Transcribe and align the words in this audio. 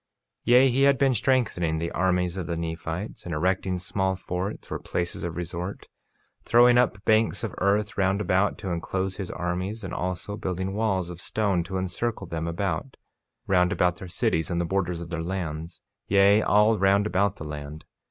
48:8 0.01 0.07
Yea, 0.45 0.69
he 0.71 0.81
had 0.81 0.97
been 0.97 1.13
strengthening 1.13 1.77
the 1.77 1.91
armies 1.91 2.35
of 2.35 2.47
the 2.47 2.57
Nephites, 2.57 3.23
and 3.23 3.35
erecting 3.35 3.77
small 3.77 4.15
forts, 4.15 4.71
or 4.71 4.79
places 4.79 5.23
of 5.23 5.35
resort; 5.37 5.87
throwing 6.43 6.75
up 6.79 7.05
banks 7.05 7.43
of 7.43 7.53
earth 7.59 7.99
round 7.99 8.19
about 8.19 8.57
to 8.57 8.71
enclose 8.71 9.17
his 9.17 9.29
armies, 9.29 9.83
and 9.83 9.93
also 9.93 10.35
building 10.35 10.73
walls 10.73 11.11
of 11.11 11.21
stone 11.21 11.63
to 11.65 11.77
encircle 11.77 12.25
them 12.25 12.47
about, 12.47 12.97
round 13.45 13.71
about 13.71 13.97
their 13.97 14.07
cities 14.07 14.49
and 14.49 14.59
the 14.59 14.65
borders 14.65 15.01
of 15.01 15.11
their 15.11 15.21
lands; 15.21 15.81
yea, 16.07 16.41
all 16.41 16.79
round 16.79 17.05
about 17.05 17.35
the 17.35 17.43
land. 17.47 17.85